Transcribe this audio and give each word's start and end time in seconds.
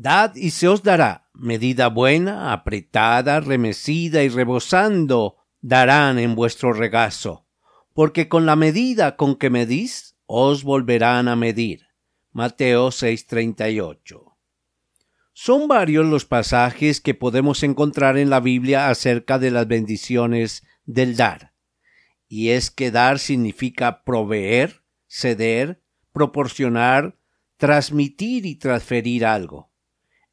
Dad 0.00 0.34
y 0.34 0.52
se 0.52 0.66
os 0.66 0.82
dará 0.82 1.28
medida 1.34 1.88
buena, 1.88 2.54
apretada, 2.54 3.40
remecida 3.40 4.22
y 4.22 4.30
rebosando, 4.30 5.36
darán 5.60 6.18
en 6.18 6.34
vuestro 6.34 6.72
regazo, 6.72 7.46
porque 7.92 8.26
con 8.26 8.46
la 8.46 8.56
medida 8.56 9.16
con 9.16 9.36
que 9.36 9.50
medís, 9.50 10.16
os 10.24 10.64
volverán 10.64 11.28
a 11.28 11.36
medir. 11.36 11.86
Mateo 12.32 12.90
6:38. 12.90 14.38
Son 15.34 15.68
varios 15.68 16.06
los 16.06 16.24
pasajes 16.24 17.02
que 17.02 17.12
podemos 17.12 17.62
encontrar 17.62 18.16
en 18.16 18.30
la 18.30 18.40
Biblia 18.40 18.88
acerca 18.88 19.38
de 19.38 19.50
las 19.50 19.68
bendiciones 19.68 20.66
del 20.86 21.14
dar. 21.14 21.52
Y 22.26 22.50
es 22.50 22.70
que 22.70 22.90
dar 22.90 23.18
significa 23.18 24.02
proveer, 24.02 24.82
ceder, 25.08 25.82
proporcionar, 26.12 27.18
transmitir 27.58 28.46
y 28.46 28.54
transferir 28.54 29.26
algo. 29.26 29.69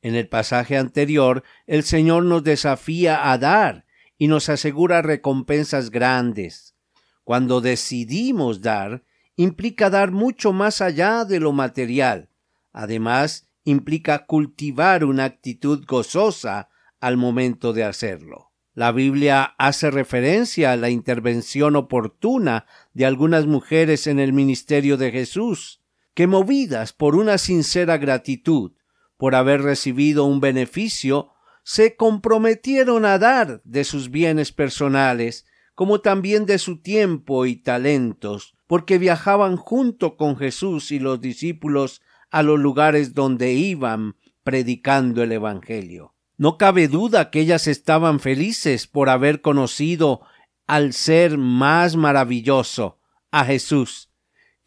En 0.07 0.15
el 0.15 0.29
pasaje 0.29 0.77
anterior, 0.77 1.43
el 1.65 1.83
Señor 1.83 2.23
nos 2.23 2.41
desafía 2.41 3.29
a 3.29 3.37
dar 3.37 3.85
y 4.17 4.29
nos 4.29 4.47
asegura 4.47 5.01
recompensas 5.01 5.89
grandes. 5.89 6.77
Cuando 7.25 7.59
decidimos 7.59 8.61
dar, 8.61 9.03
implica 9.35 9.89
dar 9.89 10.11
mucho 10.11 10.53
más 10.53 10.79
allá 10.79 11.25
de 11.25 11.41
lo 11.41 11.51
material. 11.51 12.29
Además, 12.71 13.49
implica 13.65 14.25
cultivar 14.25 15.03
una 15.03 15.25
actitud 15.25 15.83
gozosa 15.85 16.69
al 17.01 17.17
momento 17.17 17.73
de 17.73 17.83
hacerlo. 17.83 18.53
La 18.73 18.93
Biblia 18.93 19.55
hace 19.57 19.91
referencia 19.91 20.71
a 20.71 20.77
la 20.77 20.89
intervención 20.89 21.75
oportuna 21.75 22.65
de 22.93 23.05
algunas 23.05 23.45
mujeres 23.45 24.07
en 24.07 24.21
el 24.21 24.31
ministerio 24.31 24.95
de 24.95 25.11
Jesús, 25.11 25.81
que 26.13 26.27
movidas 26.27 26.93
por 26.93 27.13
una 27.13 27.37
sincera 27.37 27.97
gratitud, 27.97 28.71
por 29.17 29.35
haber 29.35 29.61
recibido 29.61 30.25
un 30.25 30.39
beneficio, 30.39 31.31
se 31.63 31.95
comprometieron 31.95 33.05
a 33.05 33.17
dar 33.17 33.61
de 33.65 33.83
sus 33.83 34.09
bienes 34.09 34.51
personales, 34.51 35.45
como 35.75 35.99
también 35.99 36.45
de 36.45 36.59
su 36.59 36.81
tiempo 36.81 37.45
y 37.45 37.57
talentos, 37.57 38.55
porque 38.67 38.97
viajaban 38.97 39.57
junto 39.57 40.15
con 40.17 40.37
Jesús 40.37 40.91
y 40.91 40.99
los 40.99 41.19
discípulos 41.19 42.01
a 42.31 42.43
los 42.43 42.59
lugares 42.59 43.13
donde 43.13 43.53
iban 43.53 44.15
predicando 44.43 45.23
el 45.23 45.31
Evangelio. 45.33 46.13
No 46.37 46.57
cabe 46.57 46.87
duda 46.87 47.31
que 47.31 47.41
ellas 47.41 47.67
estaban 47.67 48.19
felices 48.19 48.87
por 48.87 49.09
haber 49.09 49.41
conocido 49.41 50.21
al 50.67 50.93
ser 50.93 51.37
más 51.37 51.95
maravilloso, 51.95 52.99
a 53.31 53.45
Jesús, 53.45 54.06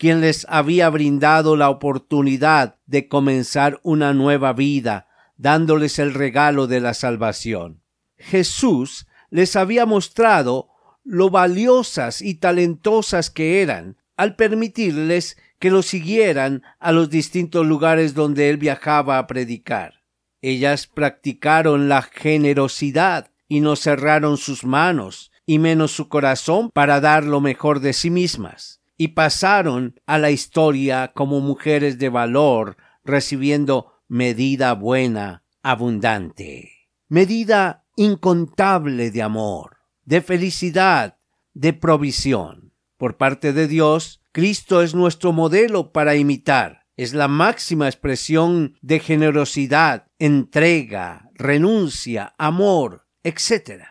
quien 0.00 0.22
les 0.22 0.46
había 0.48 0.88
brindado 0.88 1.56
la 1.56 1.68
oportunidad 1.68 2.78
de 2.86 3.06
comenzar 3.06 3.80
una 3.82 4.14
nueva 4.14 4.54
vida, 4.54 5.08
dándoles 5.36 5.98
el 5.98 6.14
regalo 6.14 6.66
de 6.66 6.80
la 6.80 6.94
salvación. 6.94 7.82
Jesús 8.16 9.06
les 9.28 9.56
había 9.56 9.84
mostrado 9.84 10.70
lo 11.04 11.28
valiosas 11.28 12.22
y 12.22 12.36
talentosas 12.36 13.28
que 13.28 13.60
eran, 13.60 13.98
al 14.16 14.36
permitirles 14.36 15.36
que 15.58 15.68
lo 15.68 15.82
siguieran 15.82 16.62
a 16.78 16.92
los 16.92 17.10
distintos 17.10 17.66
lugares 17.66 18.14
donde 18.14 18.48
él 18.48 18.56
viajaba 18.56 19.18
a 19.18 19.26
predicar. 19.26 20.02
Ellas 20.40 20.86
practicaron 20.86 21.90
la 21.90 22.00
generosidad 22.00 23.32
y 23.48 23.60
no 23.60 23.76
cerraron 23.76 24.38
sus 24.38 24.64
manos 24.64 25.30
y 25.44 25.58
menos 25.58 25.92
su 25.92 26.08
corazón 26.08 26.70
para 26.70 27.02
dar 27.02 27.24
lo 27.24 27.42
mejor 27.42 27.80
de 27.80 27.92
sí 27.92 28.08
mismas 28.08 28.79
y 29.00 29.08
pasaron 29.08 29.98
a 30.04 30.18
la 30.18 30.30
historia 30.30 31.12
como 31.14 31.40
mujeres 31.40 31.98
de 31.98 32.10
valor, 32.10 32.76
recibiendo 33.02 33.94
medida 34.08 34.74
buena, 34.74 35.42
abundante, 35.62 36.90
medida 37.08 37.86
incontable 37.96 39.10
de 39.10 39.22
amor, 39.22 39.78
de 40.04 40.20
felicidad, 40.20 41.16
de 41.54 41.72
provisión. 41.72 42.74
Por 42.98 43.16
parte 43.16 43.54
de 43.54 43.68
Dios, 43.68 44.22
Cristo 44.32 44.82
es 44.82 44.94
nuestro 44.94 45.32
modelo 45.32 45.92
para 45.92 46.14
imitar. 46.14 46.84
Es 46.94 47.14
la 47.14 47.26
máxima 47.26 47.86
expresión 47.86 48.76
de 48.82 49.00
generosidad, 49.00 50.08
entrega, 50.18 51.30
renuncia, 51.32 52.34
amor, 52.36 53.06
etc. 53.22 53.82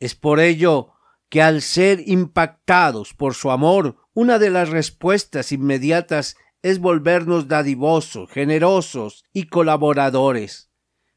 Es 0.00 0.14
por 0.14 0.40
ello 0.40 0.94
que 1.28 1.42
al 1.42 1.60
ser 1.60 2.00
impactados 2.06 3.12
por 3.12 3.34
su 3.34 3.50
amor, 3.50 4.05
una 4.16 4.38
de 4.38 4.48
las 4.48 4.70
respuestas 4.70 5.52
inmediatas 5.52 6.38
es 6.62 6.78
volvernos 6.78 7.48
dadivosos, 7.48 8.30
generosos 8.30 9.26
y 9.34 9.44
colaboradores. 9.48 10.70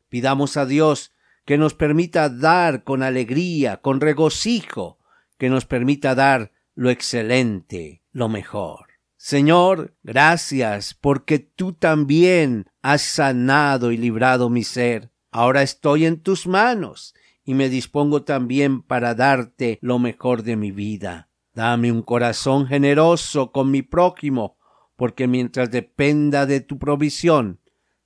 Pidamos 0.09 0.57
a 0.57 0.65
Dios 0.65 1.13
que 1.45 1.57
nos 1.57 1.75
permita 1.75 2.27
dar 2.27 2.83
con 2.83 3.01
alegría, 3.01 3.77
con 3.77 4.01
regocijo, 4.01 4.99
que 5.37 5.49
nos 5.49 5.63
permita 5.63 6.13
dar 6.13 6.51
lo 6.75 6.89
excelente, 6.89 8.03
lo 8.11 8.27
mejor. 8.27 8.87
Señor, 9.15 9.95
gracias 10.03 10.93
porque 10.93 11.39
tú 11.39 11.71
también 11.71 12.65
has 12.81 13.01
sanado 13.01 13.93
y 13.93 13.97
librado 13.97 14.49
mi 14.49 14.65
ser. 14.65 15.09
Ahora 15.31 15.61
estoy 15.61 16.05
en 16.05 16.19
tus 16.19 16.47
manos 16.47 17.15
y 17.45 17.53
me 17.53 17.69
dispongo 17.69 18.23
también 18.23 18.81
para 18.81 19.15
darte 19.15 19.79
lo 19.81 19.99
mejor 19.99 20.43
de 20.43 20.57
mi 20.57 20.71
vida. 20.71 21.28
Dame 21.59 21.91
un 21.91 22.03
corazón 22.03 22.67
generoso 22.67 23.51
con 23.51 23.69
mi 23.69 23.81
prójimo, 23.81 24.57
porque 24.95 25.27
mientras 25.27 25.69
dependa 25.69 26.45
de 26.45 26.61
tu 26.61 26.79
provisión, 26.79 27.59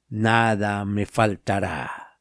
nada 0.09 0.85
me 0.85 1.05
faltará. 1.05 2.17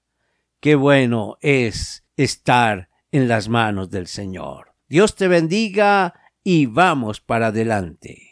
Qué 0.60 0.74
bueno 0.74 1.38
es 1.40 2.04
estar 2.18 2.90
en 3.12 3.28
las 3.28 3.48
manos 3.48 3.88
del 3.88 4.08
Señor. 4.08 4.74
Dios 4.90 5.16
te 5.16 5.26
bendiga 5.26 6.12
y 6.44 6.66
vamos 6.66 7.22
para 7.22 7.46
adelante. 7.46 8.31